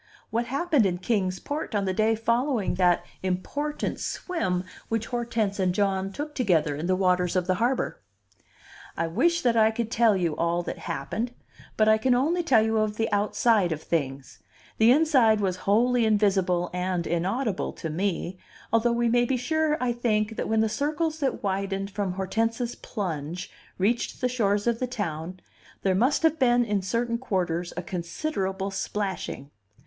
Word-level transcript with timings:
What 0.31 0.45
happened 0.45 0.87
in 0.87 0.97
Kings 0.97 1.39
Port 1.39 1.75
on 1.75 1.85
the 1.85 1.93
day 1.93 2.15
following 2.15 2.73
that 2.73 3.05
important 3.21 3.99
swim 3.99 4.63
which 4.89 5.05
Hortense 5.05 5.59
and 5.59 5.75
John 5.75 6.11
took 6.11 6.33
together 6.33 6.75
in 6.75 6.87
the 6.87 6.95
waters 6.95 7.35
of 7.35 7.45
the 7.45 7.53
harbor? 7.61 8.01
I 8.97 9.05
wish 9.05 9.43
that 9.43 9.55
I 9.55 9.69
could 9.69 9.91
tell 9.91 10.17
you 10.17 10.35
all 10.35 10.63
that 10.63 10.79
happened, 10.89 11.35
but 11.77 11.87
I 11.87 11.99
can 11.99 12.15
only 12.15 12.41
tell 12.41 12.63
you 12.63 12.77
of 12.79 12.97
the 12.97 13.11
outside 13.11 13.71
of 13.71 13.83
things; 13.83 14.39
the 14.79 14.91
inside 14.91 15.39
was 15.39 15.57
wholly 15.69 16.03
invisible 16.07 16.71
and 16.73 17.05
inaudible 17.05 17.71
to 17.73 17.91
me, 17.91 18.39
although 18.73 18.91
we 18.91 19.07
may 19.07 19.25
be 19.25 19.37
sure, 19.37 19.77
I 19.79 19.91
think, 19.93 20.35
that 20.35 20.49
when 20.49 20.61
the 20.61 20.67
circles 20.67 21.19
that 21.19 21.43
widened 21.43 21.91
from 21.91 22.13
Hortense's 22.13 22.73
plunge 22.73 23.51
reached 23.77 24.19
the 24.19 24.27
shores 24.27 24.65
of 24.65 24.79
the 24.79 24.87
town, 24.87 25.41
there 25.83 25.93
must 25.93 26.23
have 26.23 26.39
been 26.39 26.65
in 26.65 26.81
certain 26.81 27.19
quarters 27.19 27.71
a 27.77 27.83
considerable 27.83 28.71
splashing. 28.71 29.51